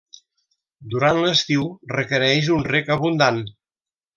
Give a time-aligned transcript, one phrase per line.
[0.93, 3.43] Durant l'estiu, requereix un reg abundant.